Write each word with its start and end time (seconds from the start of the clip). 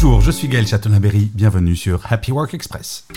Bonjour, 0.00 0.20
je 0.20 0.30
suis 0.30 0.46
Gaël 0.46 0.64
Chatonaberry. 0.64 1.28
Bienvenue 1.34 1.74
sur 1.74 2.00
Happy 2.08 2.30
Work 2.30 2.54
Express. 2.54 3.08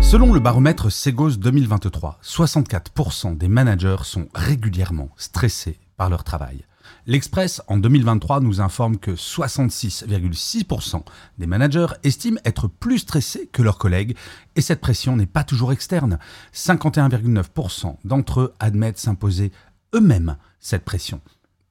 Selon 0.00 0.32
le 0.32 0.40
baromètre 0.40 0.90
Segos 0.90 1.32
2023, 1.32 2.20
64% 2.24 3.36
des 3.36 3.48
managers 3.48 3.98
sont 4.02 4.26
régulièrement 4.34 5.10
stressés 5.18 5.78
par 5.98 6.08
leur 6.08 6.24
travail. 6.24 6.64
L'Express 7.06 7.60
en 7.68 7.76
2023 7.76 8.40
nous 8.40 8.62
informe 8.62 8.96
que 8.96 9.10
66,6% 9.10 11.02
des 11.36 11.46
managers 11.46 11.88
estiment 12.02 12.40
être 12.46 12.66
plus 12.66 13.00
stressés 13.00 13.50
que 13.52 13.60
leurs 13.60 13.76
collègues 13.76 14.16
et 14.56 14.62
cette 14.62 14.80
pression 14.80 15.16
n'est 15.16 15.26
pas 15.26 15.44
toujours 15.44 15.70
externe. 15.70 16.18
51,9% 16.54 17.96
d'entre 18.06 18.40
eux 18.40 18.54
admettent 18.58 18.96
s'imposer 18.96 19.52
eux-mêmes 19.94 20.38
cette 20.60 20.86
pression. 20.86 21.20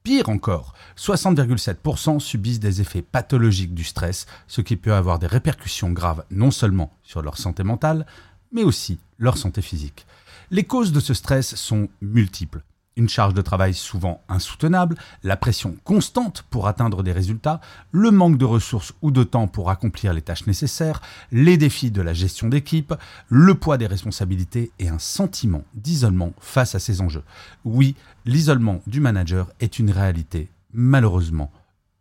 Pire 0.06 0.30
encore, 0.30 0.76
60,7% 0.98 2.20
subissent 2.20 2.60
des 2.60 2.80
effets 2.80 3.02
pathologiques 3.02 3.74
du 3.74 3.84
stress, 3.84 4.28
ce 4.46 4.62
qui 4.62 4.76
peut 4.76 4.94
avoir 4.94 5.18
des 5.18 5.26
répercussions 5.26 5.90
graves 5.90 6.24
non 6.30 6.52
seulement 6.52 6.94
sur 7.02 7.24
leur 7.24 7.40
santé 7.40 7.64
mentale, 7.64 8.06
mais 8.52 8.62
aussi 8.62 9.00
leur 9.18 9.36
santé 9.36 9.64
physique. 9.64 10.06
Les 10.52 10.64
causes 10.64 10.92
de 10.92 11.00
ce 11.00 11.16
stress 11.16 11.56
sont 11.56 11.90
multiples. 12.02 12.62
Une 12.98 13.10
charge 13.10 13.34
de 13.34 13.42
travail 13.42 13.74
souvent 13.74 14.22
insoutenable, 14.30 14.96
la 15.24 15.36
pression 15.36 15.76
constante 15.84 16.46
pour 16.50 16.68
atteindre 16.68 17.04
des 17.04 17.12
résultats, 17.12 17.60
le 17.92 18.10
manque 18.10 18.38
de 18.38 18.46
ressources 18.46 18.94
ou 19.02 19.12
de 19.12 19.24
temps 19.24 19.48
pour 19.48 19.70
accomplir 19.70 20.14
les 20.14 20.22
tâches 20.22 20.48
nécessaires, 20.48 21.02
les 21.32 21.58
défis 21.58 21.92
de 21.92 22.02
la 22.02 22.14
gestion 22.14 22.48
d'équipe, 22.48 22.94
le 23.28 23.56
poids 23.56 23.78
des 23.78 23.88
responsabilités 23.88 24.72
et 24.80 24.88
un 24.88 25.00
sentiment 25.00 25.64
d'isolement 25.74 26.32
face 26.40 26.74
à 26.74 26.80
ces 26.80 27.02
enjeux. 27.02 27.24
Oui, 27.66 27.96
l'isolement 28.26 28.80
du 28.88 29.02
manager 29.02 29.52
est 29.60 29.78
une 29.78 29.92
réalité, 29.92 30.50
malheureusement, 30.74 31.52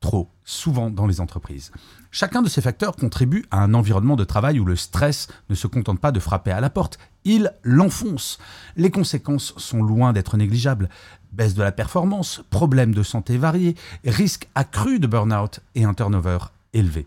trop 0.04 0.28
souvent 0.44 0.90
dans 0.90 1.06
les 1.06 1.22
entreprises. 1.22 1.72
Chacun 2.10 2.42
de 2.42 2.48
ces 2.50 2.60
facteurs 2.60 2.94
contribue 2.94 3.46
à 3.50 3.62
un 3.62 3.72
environnement 3.72 4.16
de 4.16 4.24
travail 4.24 4.60
où 4.60 4.66
le 4.66 4.76
stress 4.76 5.28
ne 5.48 5.54
se 5.54 5.66
contente 5.66 5.98
pas 5.98 6.12
de 6.12 6.20
frapper 6.20 6.50
à 6.50 6.60
la 6.60 6.68
porte, 6.68 6.98
il 7.24 7.54
l'enfonce. 7.62 8.38
Les 8.76 8.90
conséquences 8.90 9.54
sont 9.56 9.82
loin 9.82 10.12
d'être 10.12 10.36
négligeables. 10.36 10.90
Baisse 11.32 11.54
de 11.54 11.62
la 11.62 11.72
performance, 11.72 12.42
problèmes 12.50 12.94
de 12.94 13.02
santé 13.02 13.38
variés, 13.38 13.76
risque 14.04 14.50
accru 14.54 14.98
de 15.00 15.06
burn-out 15.06 15.60
et 15.74 15.84
un 15.84 15.94
turnover 15.94 16.38
élevé. 16.74 17.06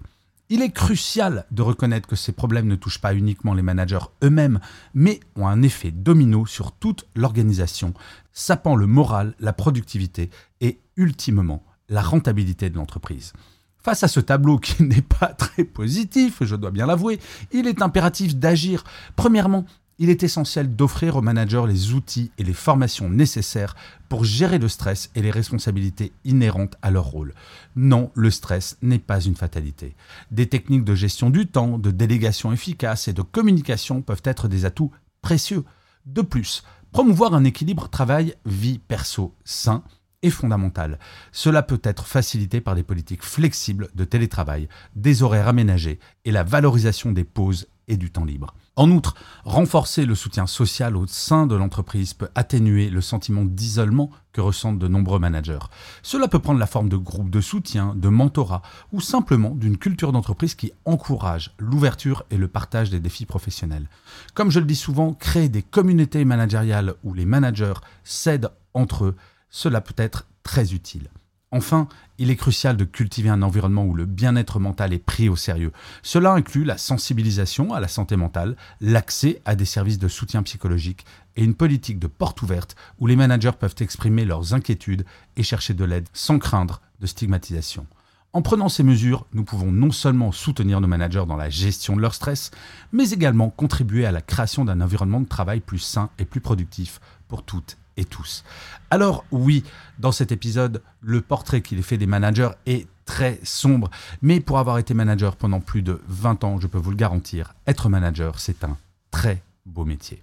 Il 0.50 0.64
est 0.64 0.72
crucial 0.72 1.46
de 1.52 1.62
reconnaître 1.62 2.08
que 2.08 2.16
ces 2.16 2.32
problèmes 2.32 2.68
ne 2.68 2.76
touchent 2.76 3.02
pas 3.02 3.14
uniquement 3.14 3.54
les 3.54 3.62
managers 3.62 4.08
eux-mêmes, 4.24 4.60
mais 4.96 5.20
ont 5.36 5.48
un 5.48 5.62
effet 5.62 5.92
domino 5.92 6.48
sur 6.48 6.72
toute 6.72 7.06
l'organisation, 7.16 7.94
sapant 8.34 8.76
le 8.76 8.88
moral, 8.88 9.36
la 9.40 9.54
productivité 9.54 10.32
et, 10.62 10.80
ultimement, 10.96 11.64
la 11.90 12.02
rentabilité 12.02 12.70
de 12.70 12.76
l'entreprise. 12.76 13.34
Face 13.78 14.04
à 14.04 14.08
ce 14.08 14.20
tableau 14.20 14.58
qui 14.58 14.84
n'est 14.84 15.02
pas 15.02 15.28
très 15.28 15.64
positif, 15.64 16.40
je 16.42 16.56
dois 16.56 16.72
bien 16.72 16.86
l'avouer, 16.86 17.20
il 17.52 17.68
est 17.68 17.82
impératif 17.82 18.36
d'agir. 18.36 18.84
Premièrement, 19.16 19.66
il 20.00 20.10
est 20.10 20.24
essentiel 20.24 20.76
d'offrir 20.76 21.16
aux 21.16 21.22
managers 21.22 21.64
les 21.68 21.94
outils 21.94 22.32
et 22.38 22.44
les 22.44 22.54
formations 22.54 23.10
nécessaires 23.10 23.76
pour 24.10 24.24
gérer 24.24 24.60
le 24.60 24.68
stress 24.68 25.10
et 25.16 25.22
les 25.22 25.32
responsabilités 25.32 26.12
inhérentes 26.24 26.76
à 26.82 26.92
leur 26.92 27.06
rôle. 27.06 27.34
Non, 27.76 28.12
le 28.14 28.30
stress 28.30 28.78
n'est 28.82 29.00
pas 29.00 29.22
une 29.22 29.36
fatalité. 29.36 29.96
Des 30.30 30.48
techniques 30.48 30.84
de 30.84 30.94
gestion 30.94 31.30
du 31.30 31.48
temps, 31.48 31.80
de 31.80 31.92
délégation 31.92 32.52
efficace 32.52 33.08
et 33.08 33.14
de 33.14 33.24
communication 33.24 34.02
peuvent 34.02 34.22
être 34.24 34.48
des 34.48 34.66
atouts 34.66 34.92
précieux. 35.22 35.64
De 36.06 36.22
plus, 36.22 36.64
promouvoir 36.92 37.34
un 37.34 37.44
équilibre 37.44 37.90
travail-vie 37.90 38.80
perso 38.80 39.34
sain 39.44 39.84
est 40.24 40.30
fondamental. 40.30 41.00
Cela 41.32 41.64
peut 41.64 41.82
être 41.84 42.06
facilité 42.06 42.62
par 42.62 42.76
des 42.76 42.84
politiques 42.84 43.24
flexibles 43.24 43.90
de 43.96 44.04
télétravail, 44.04 44.68
des 44.96 45.24
horaires 45.24 45.48
aménagés 45.48 46.00
et 46.26 46.32
la 46.32 46.44
valorisation 46.44 47.12
des 47.12 47.24
pauses 47.24 47.68
et 47.88 47.98
du 47.98 48.12
temps 48.12 48.26
libre. 48.26 48.54
En 48.76 48.92
outre, 48.92 49.16
renforcer 49.44 50.06
le 50.06 50.14
soutien 50.14 50.46
social 50.46 50.96
au 50.96 51.08
sein 51.08 51.48
de 51.48 51.56
l'entreprise 51.56 52.14
peut 52.14 52.30
atténuer 52.36 52.90
le 52.90 53.02
sentiment 53.02 53.44
d'isolement 53.44 54.12
que 54.34 54.42
ressentent 54.42 54.78
de 54.78 54.88
nombreux 54.88 55.20
managers. 55.20 55.66
Cela 56.04 56.28
peut 56.28 56.40
prendre 56.40 56.60
la 56.60 56.68
forme 56.68 56.90
de 56.90 56.98
groupes 56.98 57.32
de 57.32 57.42
soutien, 57.42 57.96
de 57.96 58.10
mentorat 58.10 58.62
ou 58.92 59.02
simplement 59.02 59.52
d'une 59.52 59.78
culture 59.78 60.12
d'entreprise 60.12 60.54
qui 60.54 60.74
encourage 60.86 61.56
l'ouverture 61.58 62.24
et 62.30 62.38
le 62.38 62.48
partage 62.48 62.90
des 62.90 63.00
défis 63.00 63.26
professionnels. 63.26 63.90
Comme 64.36 64.52
je 64.52 64.60
le 64.60 64.66
dis 64.66 64.76
souvent, 64.76 65.14
créer 65.14 65.50
des 65.50 65.64
communautés 65.64 66.26
managériales 66.26 66.94
où 67.04 67.14
les 67.14 67.26
managers 67.26 67.80
s'aident 68.04 68.52
entre 68.74 69.06
eux 69.06 69.16
cela 69.50 69.82
peut 69.82 69.96
être 69.98 70.28
très 70.44 70.74
utile. 70.74 71.10
Enfin, 71.52 71.88
il 72.18 72.30
est 72.30 72.36
crucial 72.36 72.76
de 72.76 72.84
cultiver 72.84 73.30
un 73.30 73.42
environnement 73.42 73.86
où 73.86 73.94
le 73.94 74.06
bien-être 74.06 74.60
mental 74.60 74.92
est 74.92 75.00
pris 75.00 75.30
au 75.30 75.38
sérieux. 75.38 75.72
Cela 76.04 76.34
inclut 76.34 76.66
la 76.66 76.78
sensibilisation 76.78 77.74
à 77.74 77.80
la 77.80 77.88
santé 77.88 78.18
mentale, 78.18 78.58
l'accès 78.82 79.42
à 79.46 79.56
des 79.56 79.64
services 79.66 80.00
de 80.00 80.10
soutien 80.10 80.44
psychologique 80.44 81.06
et 81.38 81.44
une 81.46 81.56
politique 81.56 82.00
de 82.00 82.08
porte 82.08 82.42
ouverte 82.42 82.76
où 83.00 83.08
les 83.08 83.16
managers 83.16 83.54
peuvent 83.58 83.76
exprimer 83.80 84.26
leurs 84.26 84.54
inquiétudes 84.54 85.06
et 85.38 85.44
chercher 85.44 85.74
de 85.74 85.86
l'aide 85.86 86.10
sans 86.12 86.38
craindre 86.38 86.82
de 87.00 87.08
stigmatisation. 87.08 87.88
En 88.34 88.42
prenant 88.42 88.68
ces 88.68 88.84
mesures, 88.84 89.26
nous 89.32 89.46
pouvons 89.46 89.72
non 89.72 89.92
seulement 89.92 90.34
soutenir 90.34 90.82
nos 90.82 90.88
managers 90.88 91.24
dans 91.26 91.38
la 91.38 91.50
gestion 91.50 91.96
de 91.96 92.02
leur 92.02 92.14
stress, 92.14 92.52
mais 92.92 93.12
également 93.12 93.50
contribuer 93.50 94.06
à 94.06 94.12
la 94.12 94.22
création 94.22 94.66
d'un 94.66 94.82
environnement 94.82 95.22
de 95.22 95.28
travail 95.28 95.62
plus 95.62 95.80
sain 95.80 96.10
et 96.20 96.26
plus 96.26 96.42
productif 96.42 97.00
pour 97.30 97.44
toutes 97.44 97.78
tous. 98.06 98.44
Alors 98.90 99.26
oui, 99.32 99.64
dans 100.00 100.12
cet 100.12 100.32
épisode, 100.32 100.82
le 101.02 101.22
portrait 101.22 101.62
qu'il 101.62 101.80
est 101.80 101.84
fait 101.84 101.98
des 101.98 102.08
managers 102.08 102.52
est 102.66 102.88
très 103.06 103.40
sombre, 103.44 103.90
mais 104.22 104.40
pour 104.40 104.60
avoir 104.60 104.78
été 104.78 104.94
manager 104.94 105.36
pendant 105.36 105.60
plus 105.60 105.82
de 105.82 106.02
20 106.08 106.44
ans, 106.44 106.60
je 106.60 106.68
peux 106.68 106.78
vous 106.78 106.92
le 106.92 106.98
garantir, 106.98 107.56
être 107.66 107.90
manager, 107.90 108.40
c'est 108.40 108.64
un 108.64 108.78
très 109.12 109.42
beau 109.66 109.86
métier. 109.86 110.22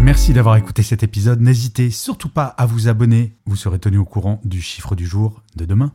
Merci 0.00 0.32
d'avoir 0.32 0.56
écouté 0.56 0.82
cet 0.82 1.02
épisode, 1.02 1.40
n'hésitez 1.40 1.90
surtout 1.90 2.30
pas 2.30 2.46
à 2.46 2.66
vous 2.66 2.88
abonner, 2.88 3.36
vous 3.46 3.56
serez 3.56 3.78
tenu 3.78 3.98
au 3.98 4.04
courant 4.04 4.40
du 4.44 4.60
chiffre 4.62 4.94
du 4.94 5.06
jour 5.06 5.42
de 5.56 5.64
demain. 5.64 5.92